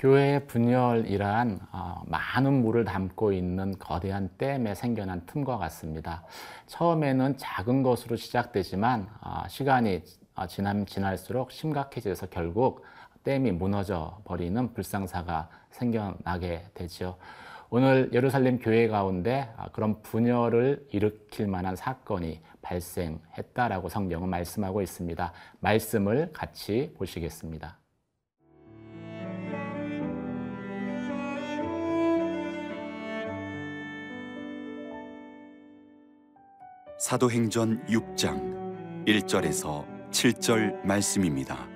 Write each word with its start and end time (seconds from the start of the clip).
교회의 0.00 0.46
분열이란 0.46 1.60
어, 1.72 2.02
많은 2.06 2.62
물을 2.62 2.86
담고 2.86 3.34
있는 3.34 3.78
거대한 3.78 4.30
댐에 4.38 4.74
생겨난 4.74 5.26
틈과 5.26 5.58
같습니다. 5.58 6.24
처음에는 6.68 7.36
작은 7.36 7.82
것으로 7.82 8.16
시작되지만 8.16 9.06
어, 9.20 9.42
시간이 9.46 10.02
어, 10.36 10.46
지남 10.46 10.86
지날수록 10.86 11.52
심각해져서 11.52 12.28
결국 12.30 12.82
댐이 13.24 13.52
무너져 13.52 14.22
버리는 14.24 14.72
불상사가 14.72 15.50
생겨나게 15.70 16.64
되죠. 16.72 17.18
오늘 17.68 18.08
예루살렘 18.14 18.58
교회 18.58 18.88
가운데 18.88 19.50
그런 19.72 20.00
분열을 20.00 20.88
일으킬 20.92 21.46
만한 21.46 21.76
사건이 21.76 22.40
발생했다라고 22.62 23.90
성경은 23.90 24.30
말씀하고 24.30 24.80
있습니다. 24.80 25.32
말씀을 25.60 26.30
같이 26.32 26.94
보시겠습니다. 26.96 27.79
사도행전 37.10 37.84
6장 37.88 39.04
1절에서 39.04 39.84
7절 40.12 40.86
말씀입니다. 40.86 41.68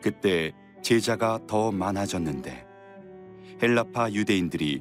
그때 0.00 0.52
제자가 0.80 1.40
더 1.48 1.72
많아졌는데 1.72 2.64
헬라파 3.60 4.12
유대인들이 4.12 4.80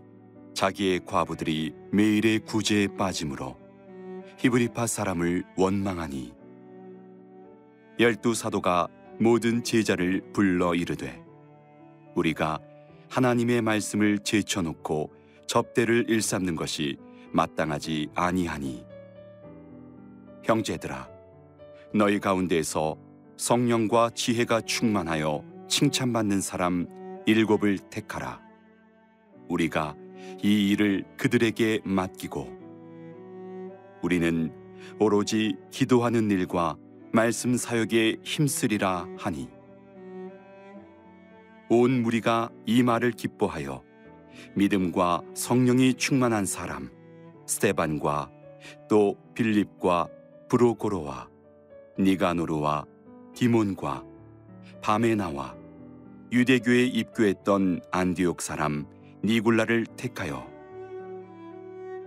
자기의 0.53 0.99
과부들이 1.07 1.73
매일의 1.91 2.41
구제에 2.41 2.85
빠짐으로 2.95 3.57
히브리파 4.37 4.85
사람을 4.85 5.43
원망하니 5.57 6.31
열두 7.99 8.35
사도가 8.35 8.89
모든 9.19 9.63
제자를 9.63 10.21
불러 10.33 10.75
이르되 10.75 11.19
우리가 12.13 12.59
하나님의 13.09 13.63
말씀을 13.63 14.19
제쳐놓고 14.19 15.11
접대를 15.47 16.05
일삼는 16.09 16.55
것이 16.55 16.99
마땅하지 17.31 18.09
아니하니. 18.15 18.85
형제들아 20.43 21.09
너희 21.93 22.19
가운데서 22.19 22.97
성령과 23.37 24.11
지혜가 24.13 24.61
충만하여 24.61 25.43
칭찬받는 25.67 26.41
사람 26.41 26.87
일곱을 27.25 27.77
택하라. 27.89 28.41
우리가 29.47 29.95
이 30.43 30.69
일을 30.69 31.05
그들에게 31.17 31.81
맡기고 31.83 32.59
우리는 34.01 34.51
오로지 34.99 35.55
기도하는 35.71 36.29
일과 36.31 36.77
말씀 37.11 37.57
사역에 37.57 38.17
힘쓰리라 38.23 39.07
하니. 39.17 39.49
온 41.69 42.01
무리가 42.01 42.49
이 42.65 42.83
말을 42.83 43.11
기뻐하여 43.11 43.83
믿음과 44.55 45.21
성령이 45.33 45.95
충만한 45.95 46.45
사람 46.45 46.89
스테반과 47.49 48.31
또 48.87 49.17
빌립과 49.33 50.07
브로고로와 50.49 51.27
니가노르와 51.99 52.85
디몬과 53.33 54.03
바메나와 54.81 55.55
유대교에 56.31 56.85
입교했던 56.85 57.81
안디옥 57.91 58.41
사람 58.41 58.85
니굴라를 59.23 59.87
택하여 59.97 60.47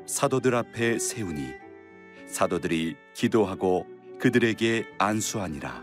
사도들 0.06 0.54
앞에 0.54 0.98
세우니 0.98 1.48
사도들이 2.26 2.96
기도하고 3.14 3.86
그들에게 4.18 4.86
안수하니라. 4.98 5.82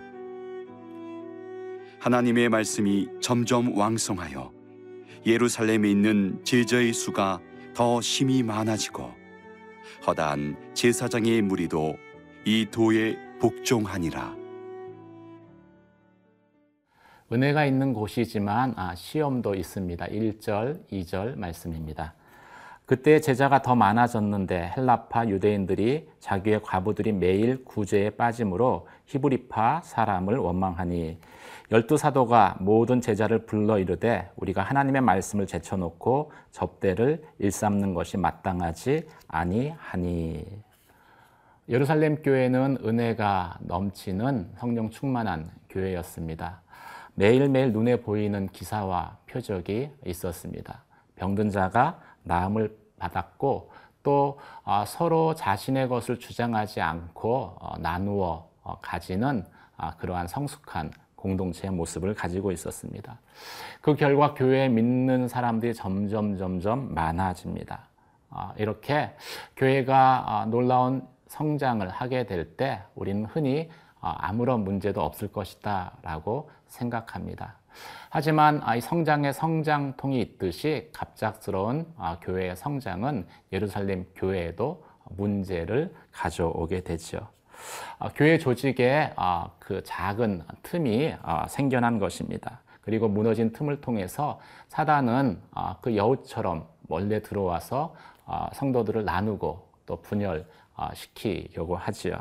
하나님의 2.00 2.48
말씀이 2.48 3.08
점점 3.22 3.78
왕성하여 3.78 4.54
예루살렘에 5.26 5.92
있는 5.92 6.40
제자의 6.46 6.94
수가 6.94 7.42
더 7.74 8.00
심히 8.00 8.42
많아지고 8.42 9.19
허다한 10.06 10.74
제사장의 10.74 11.42
무리도 11.42 11.96
이 12.46 12.66
도에 12.72 13.18
복종하니라. 13.40 14.36
은혜가 17.32 17.66
있는 17.66 17.94
곳이지만 17.94 18.74
아, 18.76 18.96
시험도 18.96 19.54
있습니다. 19.54 20.08
1절, 20.08 20.88
2절 20.90 21.38
말씀입니다. 21.38 22.16
그때 22.90 23.20
제자가 23.20 23.62
더 23.62 23.76
많아졌는데 23.76 24.74
헬라파 24.76 25.28
유대인들이 25.28 26.10
자기의 26.20 26.64
과부들이 26.64 27.12
매일 27.12 27.64
구제에 27.64 28.10
빠짐으로 28.10 28.88
히브리파 29.06 29.82
사람을 29.84 30.38
원망하니 30.38 31.20
열두 31.72 31.98
사도가 31.98 32.58
모든 32.60 33.00
제자를 33.00 33.46
불러 33.46 33.78
이르되 33.78 34.32
우리가 34.38 34.64
하나님의 34.64 35.04
말씀을 35.04 35.46
제쳐놓고 35.46 36.32
접대를 36.50 37.24
일삼는 37.38 37.94
것이 37.94 38.18
마땅하지 38.18 39.08
아니하니 39.28 40.48
예루살렘 41.70 42.24
교회는 42.24 42.80
은혜가 42.84 43.60
넘치는 43.60 44.54
성령 44.58 44.90
충만한 44.90 45.52
교회였습니다. 45.70 46.64
매일매일 47.14 47.72
눈에 47.72 47.98
보이는 47.98 48.48
기사와 48.48 49.18
표적이 49.28 49.92
있었습니다. 50.08 50.82
병든 51.18 51.52
자가 51.52 52.09
나음을 52.24 52.78
받았고 52.98 53.72
또 54.04 54.40
어, 54.64 54.84
서로 54.86 55.36
자신의 55.36 55.88
것을 55.90 56.20
주장하지 56.20 56.82
않고 56.82 57.58
어, 57.60 57.78
나누어 57.80 58.48
어, 58.64 58.78
가지는 58.82 59.46
그러한 59.98 60.28
성숙한 60.28 60.92
공동체의 61.16 61.72
모습을 61.72 62.14
가지고 62.14 62.52
있었습니다. 62.52 63.18
그 63.82 63.96
결과 63.96 64.34
교회에 64.34 64.68
믿는 64.68 65.30
사람들이 65.30 65.74
점점 65.74 66.38
점점 66.38 66.94
많아집니다. 66.94 67.88
이렇게 68.58 69.16
교회가 69.56 70.48
놀라운 70.50 71.08
성장을 71.28 71.88
하게 71.88 72.26
될 72.26 72.58
때 72.58 72.82
우리는 72.94 73.24
흔히 73.24 73.70
아무런 74.02 74.66
문제도 74.66 75.02
없을 75.02 75.30
것이다 75.30 75.94
라고 76.02 76.50
생각합니다. 76.68 77.59
하지만 78.10 78.62
이 78.76 78.82
성장의 78.82 79.34
성장통이 79.34 80.20
있듯이 80.22 80.90
갑작스러운 80.94 81.86
교회의 82.22 82.56
성장은 82.56 83.28
예루살렘 83.54 84.06
교회에도 84.16 84.84
문제를 85.12 85.94
가져오게 86.12 86.82
되죠. 86.82 87.28
교회 88.16 88.38
조직에 88.38 89.14
그 89.60 89.84
작은 89.84 90.44
틈이 90.64 91.14
생겨난 91.48 92.00
것입니다. 92.00 92.62
그리고 92.82 93.08
무너진 93.08 93.52
틈을 93.52 93.82
통해서 93.82 94.40
사단은 94.70 95.40
그 95.82 95.96
여우처럼 95.96 96.68
몰래 96.88 97.22
들어와서 97.22 97.94
성도들을 98.54 99.06
나누고 99.06 99.70
또 99.86 100.02
분열시키려고 100.02 101.76
하지요. 101.76 102.20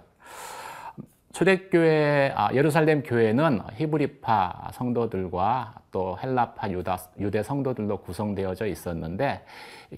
초대교회 1.33 2.33
아, 2.35 2.53
예루살렘 2.55 3.03
교회는 3.03 3.61
히브리파 3.75 4.71
성도들과 4.73 5.75
또 5.91 6.19
헬라파 6.23 6.71
유다, 6.71 6.99
유대 7.21 7.43
성도들로 7.43 7.99
구성되어져 7.99 8.67
있었는데 8.67 9.45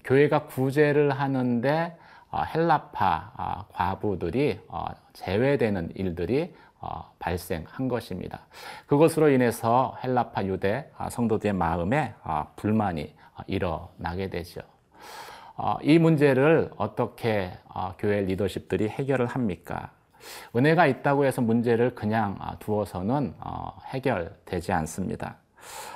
교회가 0.03 0.45
구제를 0.45 1.11
하는데 1.11 1.97
어, 2.31 2.43
헬라파 2.43 3.33
아, 3.35 3.65
과부들이 3.71 4.59
어, 4.67 4.85
제외되는 5.13 5.91
일들이 5.95 6.53
어, 6.79 7.11
발생한 7.19 7.87
것입니다. 7.87 8.41
그것으로 8.87 9.29
인해서 9.29 9.97
헬라파 10.03 10.45
유대 10.45 10.89
아, 10.97 11.09
성도들의 11.09 11.53
마음에 11.53 12.13
불만이 12.55 13.13
일어나게 13.47 14.29
되죠. 14.29 14.61
이 15.81 15.99
문제를 15.99 16.71
어떻게 16.77 17.51
교회 17.99 18.21
리더십들이 18.21 18.89
해결을 18.89 19.27
합니까? 19.27 19.91
은혜가 20.55 20.87
있다고 20.87 21.25
해서 21.25 21.41
문제를 21.41 21.95
그냥 21.95 22.35
아, 22.39 22.55
두어서는 22.59 23.35
어, 23.39 23.77
해결되지 23.87 24.71
않습니다. 24.71 25.37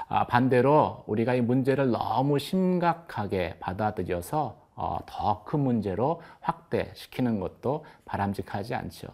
아, 0.08 0.28
반대로 0.28 1.04
우리가 1.08 1.34
이 1.34 1.42
문제를 1.42 1.92
너무 1.92 2.40
심각하게 2.40 3.58
받아들여서 3.60 4.66
어, 4.76 4.98
더큰 5.06 5.60
문제로 5.60 6.22
확대시키는 6.42 7.40
것도 7.40 7.86
바람직하지 8.06 8.76
않죠. 8.76 9.08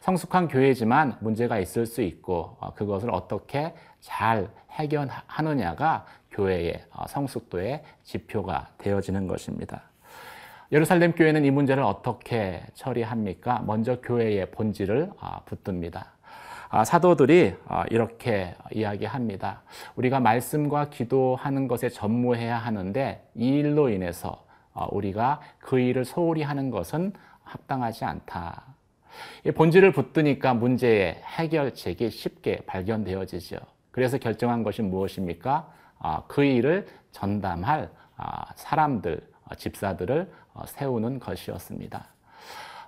성숙한 0.00 0.48
교회지만 0.48 1.16
문제가 1.20 1.58
있을 1.58 1.86
수 1.86 2.02
있고 2.02 2.56
어, 2.60 2.72
그것을 2.74 3.10
어떻게 3.12 3.74
잘 4.00 4.50
해결하느냐가 4.70 6.06
교회의 6.30 6.82
성숙도의 7.08 7.84
지표가 8.02 8.70
되어지는 8.78 9.26
것입니다. 9.26 9.91
예루살렘 10.72 11.12
교회는 11.12 11.44
이 11.44 11.50
문제를 11.50 11.82
어떻게 11.82 12.62
처리합니까? 12.72 13.62
먼저 13.66 14.00
교회의 14.00 14.50
본질을 14.52 15.10
아, 15.20 15.40
붙듭니다. 15.40 16.12
아, 16.70 16.82
사도들이 16.82 17.54
아, 17.68 17.84
이렇게 17.90 18.54
이야기합니다. 18.72 19.60
우리가 19.96 20.20
말씀과 20.20 20.88
기도하는 20.88 21.68
것에 21.68 21.90
전무해야 21.90 22.56
하는데 22.56 23.22
이 23.34 23.48
일로 23.48 23.90
인해서 23.90 24.46
우리가 24.92 25.42
그 25.58 25.78
일을 25.78 26.06
소홀히 26.06 26.42
하는 26.42 26.70
것은 26.70 27.12
합당하지 27.42 28.06
않다. 28.06 28.62
본질을 29.54 29.92
붙드니까 29.92 30.54
문제의 30.54 31.20
해결책이 31.36 32.08
쉽게 32.08 32.62
발견되어지죠. 32.64 33.58
그래서 33.90 34.16
결정한 34.16 34.62
것이 34.62 34.80
무엇입니까? 34.80 35.70
아, 35.98 36.22
그 36.28 36.42
일을 36.42 36.86
전담할 37.10 37.90
아, 38.16 38.46
사람들, 38.54 39.20
어, 39.20 39.31
집사들을 39.54 40.30
어, 40.54 40.66
세우는 40.66 41.18
것이었습니다. 41.20 42.04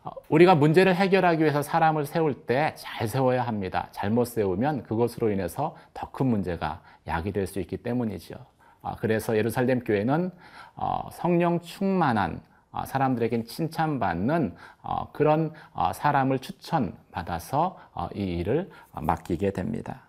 어, 0.04 0.10
우리가 0.28 0.54
문제를 0.54 0.94
해결하기 0.94 1.42
위해서 1.42 1.62
사람을 1.62 2.06
세울 2.06 2.34
때 2.46 2.74
잘 2.76 3.08
세워야 3.08 3.42
합니다. 3.42 3.88
잘못 3.92 4.26
세우면 4.26 4.82
그것으로 4.84 5.30
인해서 5.30 5.76
더 5.94 6.10
큰 6.12 6.26
문제가 6.26 6.80
야기될 7.06 7.46
수 7.46 7.60
있기 7.60 7.78
때문이죠. 7.78 8.34
아, 8.82 8.96
그래서 8.96 9.36
예루살렘 9.36 9.80
교회는 9.80 10.30
어, 10.76 11.08
성령 11.12 11.60
충만한 11.60 12.40
어, 12.70 12.84
사람들에겐 12.84 13.44
칭찬받는 13.46 14.56
어, 14.82 15.10
그런 15.12 15.52
어, 15.72 15.92
사람을 15.92 16.40
추천받아서 16.40 17.78
어, 17.94 18.08
이 18.14 18.20
일을 18.22 18.68
어, 18.92 19.00
맡기게 19.00 19.52
됩니다. 19.52 20.02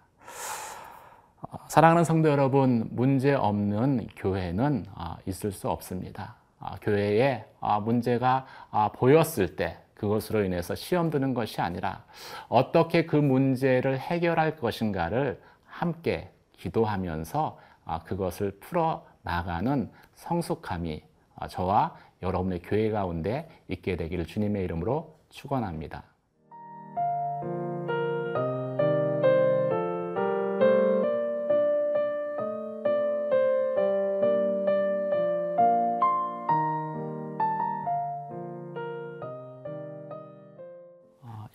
어, 1.41 1.57
사랑하는 1.67 2.03
성도 2.03 2.29
여러분, 2.29 2.87
문제 2.91 3.33
없는 3.33 4.07
교회는 4.17 4.85
어, 4.95 5.15
있을 5.27 5.51
수 5.51 5.69
없습니다. 5.69 6.35
어, 6.65 6.75
교회에 6.81 7.45
어, 7.59 7.79
문제가 7.79 8.45
어, 8.71 8.91
보였을 8.91 9.55
때 9.55 9.77
그것으로 9.93 10.43
인해서 10.43 10.73
시험 10.73 11.11
드는 11.11 11.33
것이 11.33 11.61
아니라 11.61 12.03
어떻게 12.49 13.05
그 13.05 13.15
문제를 13.15 13.99
해결할 13.99 14.57
것인가를 14.57 15.41
함께 15.65 16.31
기도하면서 16.53 17.59
어, 17.85 17.99
그것을 18.03 18.57
풀어 18.59 19.05
나가는 19.21 19.91
성숙함이 20.15 21.03
어, 21.35 21.47
저와 21.47 21.95
여러분의 22.23 22.61
교회 22.63 22.89
가운데 22.89 23.47
있게 23.67 23.95
되기를 23.95 24.25
주님의 24.25 24.63
이름으로 24.63 25.15
축원합니다. 25.29 26.03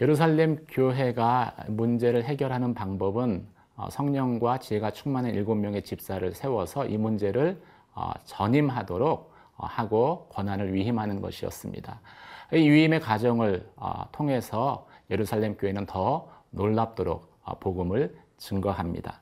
예루살렘 0.00 0.64
교회가 0.66 1.54
문제를 1.68 2.24
해결하는 2.24 2.72
방법은 2.72 3.46
어, 3.76 3.88
성령과 3.90 4.58
지혜가 4.58 4.92
충만한 4.92 5.34
일곱 5.34 5.56
명의 5.56 5.82
집사를 5.82 6.34
세워서 6.34 6.86
이 6.86 6.96
문제를 6.96 7.60
어, 7.94 8.12
전임하도록 8.24 9.32
어, 9.56 9.66
하고 9.66 10.26
권한을 10.32 10.72
위임하는 10.72 11.20
것이었습니다. 11.20 12.00
이 12.54 12.68
위임의 12.68 13.00
과정을 13.00 13.70
어, 13.76 14.04
통해서 14.10 14.86
예루살렘 15.10 15.56
교회는 15.56 15.84
더 15.84 16.28
놀랍도록 16.50 17.30
어, 17.42 17.58
복음을 17.58 18.16
증거합니다. 18.38 19.20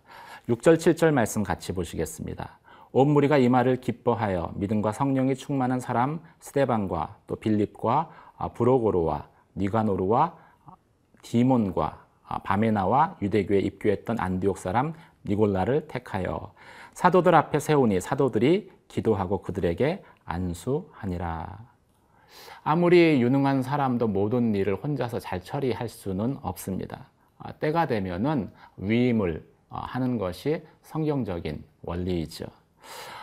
6절, 0.48 0.76
7절 0.76 1.10
말씀 1.10 1.42
같이 1.42 1.72
보시겠습니다. 1.72 2.58
온 2.92 3.10
무리가 3.10 3.36
이 3.36 3.48
말을 3.48 3.80
기뻐하여 3.80 4.52
믿음과 4.54 4.92
성령이 4.92 5.34
충만한 5.34 5.80
사람 5.80 6.20
스데반과 6.40 7.16
또 7.26 7.36
빌립과 7.36 8.10
아, 8.38 8.48
브로고로와 8.48 9.26
니가노르와 9.56 10.47
디몬과 11.22 12.04
아, 12.26 12.38
바메나와 12.38 13.16
유대교에 13.22 13.60
입교했던 13.60 14.18
안디옥 14.20 14.58
사람 14.58 14.92
니골라를 15.26 15.88
택하여 15.88 16.52
사도들 16.92 17.34
앞에 17.34 17.58
세우니 17.60 18.00
사도들이 18.00 18.70
기도하고 18.88 19.42
그들에게 19.42 20.02
안수하니라. 20.24 21.58
아무리 22.64 23.22
유능한 23.22 23.62
사람도 23.62 24.08
모든 24.08 24.54
일을 24.54 24.76
혼자서 24.76 25.20
잘 25.20 25.42
처리할 25.42 25.88
수는 25.88 26.38
없습니다. 26.42 27.06
아, 27.38 27.52
때가 27.52 27.86
되면은 27.86 28.50
위임을 28.76 29.46
어, 29.70 29.78
하는 29.80 30.18
것이 30.18 30.62
성경적인 30.82 31.62
원리이죠. 31.82 32.46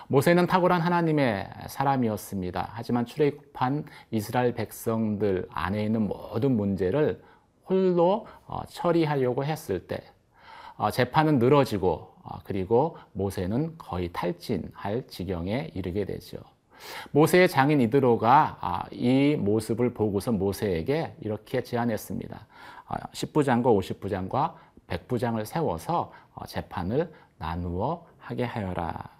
모세는 0.07 0.45
탁월한 0.45 0.81
하나님의 0.81 1.49
사람이었습니다. 1.67 2.69
하지만 2.71 3.05
출애굽한 3.05 3.85
이스라엘 4.11 4.53
백성들 4.53 5.47
안에 5.51 5.83
있는 5.83 6.07
모든 6.07 6.55
문제를 6.55 7.21
홀로 7.67 8.27
어, 8.47 8.61
처리하려고 8.67 9.43
했을 9.43 9.87
때 9.87 10.01
어, 10.77 10.91
재판은 10.91 11.39
늘어지고 11.39 12.13
어, 12.23 12.39
그리고 12.43 12.97
모세는 13.13 13.77
거의 13.77 14.09
탈진할 14.11 15.07
지경에 15.07 15.71
이르게 15.73 16.05
되죠. 16.05 16.37
모세의 17.11 17.47
장인 17.47 17.81
이드로가 17.81 18.57
아, 18.59 18.83
이 18.91 19.35
모습을 19.39 19.93
보고서 19.93 20.31
모세에게 20.31 21.15
이렇게 21.21 21.63
제안했습니다. 21.63 22.47
10부장과 23.13 23.63
50부장과 23.63 24.53
100부장을 24.87 25.43
세워서 25.45 26.11
재판을 26.47 27.11
나누어 27.37 28.05
하게 28.19 28.43
하여라. 28.43 29.15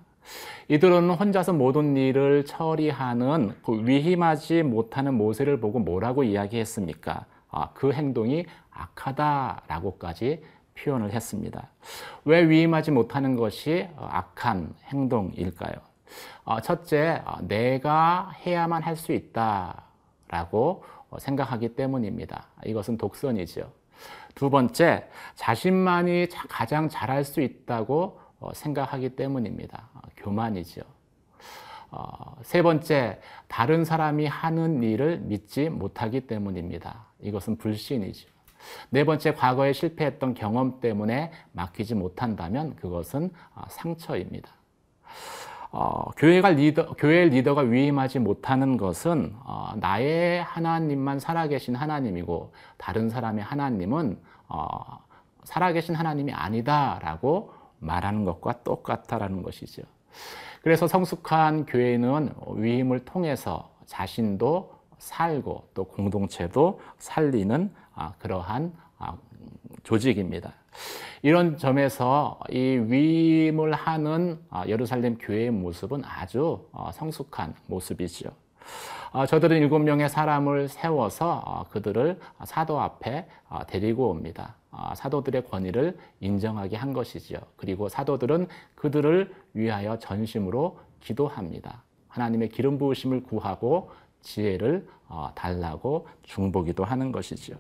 이들은 0.68 1.10
혼자서 1.12 1.54
모든 1.54 1.96
일을 1.96 2.46
처리하는 2.46 3.56
그 3.64 3.86
위임하지 3.86 4.64
못하는 4.64 5.14
모세를 5.14 5.60
보고 5.60 5.80
뭐라고 5.80 6.24
이야기했습니까? 6.24 7.26
아, 7.56 7.70
그 7.74 7.94
행동이 7.94 8.46
악하다라고까지 8.70 10.44
표현을 10.78 11.14
했습니다. 11.14 11.70
왜 12.26 12.48
위임하지 12.50 12.92
못하는 12.92 13.38
것이 13.38 13.88
악한 13.96 14.76
행동일까요? 14.88 15.74
어, 16.44 16.60
첫째, 16.60 17.22
어, 17.26 17.38
내가 17.48 18.32
해야만 18.46 18.84
할 18.84 18.98
수 18.98 19.14
있다라고 19.14 20.84
생각하기 21.18 21.76
때문입니다. 21.76 22.48
이것은 22.66 22.98
독선이죠. 22.98 23.72
두 24.36 24.50
번째, 24.50 25.08
자신만이 25.36 26.28
가장 26.50 26.90
잘할 26.90 27.24
수 27.24 27.40
있다고 27.40 28.20
어, 28.42 28.54
생각하기 28.54 29.16
때문입니다. 29.16 29.88
교만이죠. 30.18 30.82
세 32.42 32.62
번째, 32.62 33.22
다른 33.48 33.86
사람이 33.86 34.28
하는 34.28 34.84
일을 34.84 35.20
믿지 35.20 35.70
못하기 35.70 36.28
때문입니다. 36.28 37.06
이것은 37.26 37.58
불신이죠. 37.58 38.30
네 38.90 39.04
번째, 39.04 39.34
과거에 39.34 39.74
실패했던 39.74 40.34
경험 40.34 40.80
때문에 40.80 41.32
맡기지 41.52 41.96
못한다면 41.96 42.76
그것은 42.76 43.32
상처입니다. 43.68 44.50
어, 45.72 46.10
교회가 46.12 46.52
리더, 46.52 46.94
교회 46.94 47.26
리더가 47.26 47.62
위임하지 47.64 48.20
못하는 48.20 48.78
것은 48.78 49.36
어, 49.44 49.74
나의 49.76 50.42
하나님만 50.44 51.20
살아계신 51.20 51.76
하나님이고 51.76 52.54
다른 52.78 53.10
사람의 53.10 53.44
하나님은 53.44 54.18
어, 54.48 55.00
살아계신 55.44 55.94
하나님이 55.96 56.32
아니다라고 56.32 57.52
말하는 57.80 58.24
것과 58.24 58.64
똑같다라는 58.64 59.44
것이죠. 59.44 59.84
그래서 60.62 60.88
성숙한 60.88 61.66
교회는 61.66 62.34
위임을 62.56 63.04
통해서 63.04 63.70
자신도 63.86 64.75
살고 64.98 65.70
또 65.74 65.84
공동체도 65.86 66.80
살리는 66.98 67.74
아, 67.94 68.14
그러한 68.20 68.74
아, 68.98 69.18
조직입니다. 69.84 70.54
이런 71.22 71.58
점에서 71.58 72.40
이 72.52 72.58
위임을 72.58 73.74
하는 73.74 74.40
아, 74.50 74.66
예루살렘 74.68 75.18
교회의 75.18 75.52
모습은 75.52 76.04
아주 76.06 76.68
어, 76.72 76.92
성숙한 76.94 77.56
모습이죠. 77.68 78.30
어, 79.12 79.26
저들은 79.26 79.58
일곱 79.58 79.80
명의 79.80 80.10
사람을 80.10 80.68
세워서 80.68 81.44
어, 81.46 81.66
그들을 81.70 82.20
사도 82.44 82.80
앞에 82.82 83.28
데리고 83.68 84.10
옵니다. 84.10 84.56
사도들의 84.96 85.46
권위를 85.46 85.98
인정하게 86.20 86.76
한 86.76 86.92
것이죠. 86.92 87.38
그리고 87.56 87.88
사도들은 87.88 88.48
그들을 88.76 89.34
위하여 89.54 89.98
전심으로 89.98 90.78
기도합니다. 91.00 91.84
하나님의 92.10 92.50
기름 92.50 92.78
부으심을 92.78 93.24
구하고 93.24 93.92
지혜를 94.26 94.86
달라고 95.36 96.08
중보기도 96.24 96.84
하는 96.84 97.14
것이죠. 97.14 97.56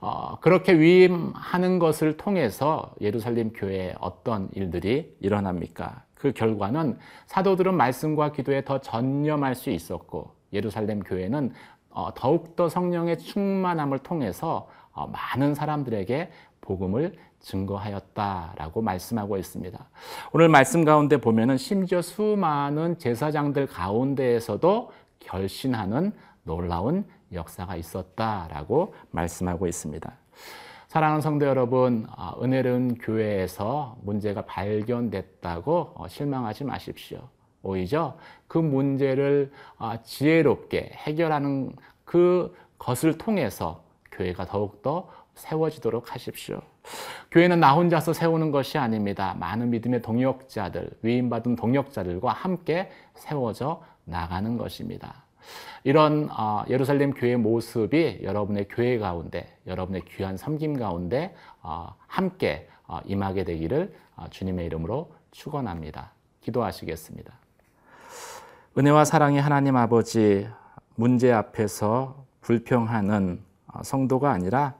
어, 0.00 0.38
그렇게 0.40 0.78
위임하는 0.78 1.78
것을 1.78 2.16
통해서 2.16 2.94
예루살렘 3.00 3.52
교회에 3.52 3.94
어떤 4.00 4.48
일들이 4.52 5.16
일어납니까? 5.20 6.04
그 6.14 6.32
결과는 6.32 6.98
사도들은 7.26 7.74
말씀과 7.74 8.32
기도에 8.32 8.64
더 8.64 8.80
전념할 8.80 9.54
수 9.54 9.70
있었고 9.70 10.32
예루살렘 10.52 11.00
교회는 11.00 11.52
어, 11.90 12.10
더욱더 12.14 12.68
성령의 12.68 13.18
충만함을 13.18 14.00
통해서 14.00 14.68
어, 14.92 15.08
많은 15.08 15.54
사람들에게 15.54 16.30
복음을 16.60 17.14
증거하였다라고 17.40 18.82
말씀하고 18.82 19.36
있습니다. 19.36 19.78
오늘 20.32 20.48
말씀 20.48 20.84
가운데 20.84 21.16
보면은 21.16 21.56
심지어 21.56 22.02
수많은 22.02 22.98
제사장들 22.98 23.66
가운데에서도 23.66 24.90
결신하는 25.20 26.12
놀라운 26.42 27.04
역사가 27.32 27.76
있었다라고 27.76 28.94
말씀하고 29.10 29.66
있습니다. 29.66 30.12
사랑하는 30.88 31.20
성도 31.20 31.46
여러분, 31.46 32.06
아, 32.10 32.34
은혜로운 32.42 32.96
교회에서 32.96 33.98
문제가 34.02 34.42
발견됐다고 34.46 35.92
어, 35.94 36.08
실망하지 36.08 36.64
마십시오. 36.64 37.28
오히려 37.62 38.16
그 38.46 38.56
문제를 38.56 39.52
아, 39.76 40.00
지혜롭게 40.02 40.92
해결하는 40.94 41.76
그 42.04 42.54
것을 42.78 43.18
통해서 43.18 43.82
교회가 44.12 44.46
더욱더 44.46 45.10
세워지도록 45.34 46.14
하십시오. 46.14 46.60
교회는 47.30 47.60
나 47.60 47.74
혼자서 47.74 48.14
세우는 48.14 48.50
것이 48.50 48.78
아닙니다. 48.78 49.36
많은 49.38 49.70
믿음의 49.70 50.00
동역자들, 50.00 50.90
위임받은 51.02 51.56
동역자들과 51.56 52.32
함께 52.32 52.90
세워져 53.14 53.82
나가는 54.08 54.56
것입니다. 54.56 55.22
이런 55.84 56.28
어, 56.30 56.64
예루살렘 56.68 57.12
교회 57.12 57.36
모습이 57.36 58.20
여러분의 58.22 58.66
교회 58.68 58.98
가운데, 58.98 59.56
여러분의 59.66 60.02
귀한 60.06 60.36
섬김 60.36 60.78
가운데 60.78 61.34
어, 61.62 61.94
함께 62.06 62.68
어, 62.86 63.00
임하게 63.04 63.44
되기를 63.44 63.94
어, 64.16 64.26
주님의 64.30 64.66
이름으로 64.66 65.12
축원합니다. 65.30 66.10
기도하시겠습니다. 66.40 67.32
은혜와 68.76 69.04
사랑의 69.04 69.40
하나님 69.40 69.76
아버지 69.76 70.48
문제 70.94 71.32
앞에서 71.32 72.24
불평하는 72.40 73.40
어, 73.68 73.82
성도가 73.82 74.30
아니라 74.30 74.74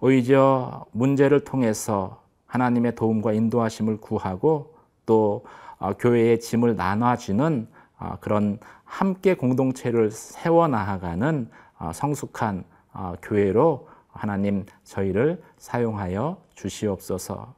오히려 0.00 0.86
문제를 0.92 1.44
통해서 1.44 2.22
하나님의 2.46 2.94
도움과 2.94 3.32
인도하심을 3.32 3.98
구하고 4.00 4.74
또 5.06 5.44
어, 5.78 5.94
교회의 5.94 6.40
짐을 6.40 6.76
나눠주는 6.76 7.68
어, 7.72 7.77
그런 8.20 8.58
함께 8.84 9.34
공동체를 9.34 10.10
세워 10.10 10.68
나아가는 10.68 11.50
어, 11.78 11.92
성숙한 11.92 12.64
어, 12.92 13.14
교회로 13.22 13.88
하나님 14.08 14.64
저희를 14.84 15.42
사용하여 15.58 16.42
주시옵소서. 16.54 17.54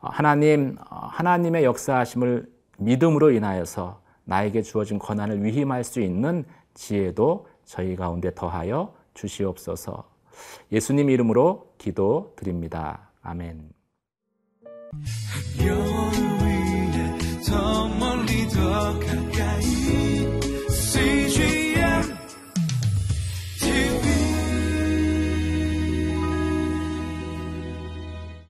어, 0.00 0.08
하나님 0.08 0.76
어, 0.90 0.96
하나님의 0.96 1.64
역사하심을 1.64 2.50
믿음으로 2.78 3.30
인하여서 3.30 4.00
나에게 4.24 4.62
주어진 4.62 4.98
권한을 4.98 5.44
위임할 5.44 5.84
수 5.84 6.00
있는 6.00 6.44
지혜도 6.74 7.46
저희 7.64 7.96
가운데 7.96 8.34
더하여 8.34 8.94
주시옵소서. 9.14 10.04
예수님 10.70 11.10
이름으로 11.10 11.74
기도 11.78 12.32
드립니다. 12.36 13.10
아멘. 13.22 13.70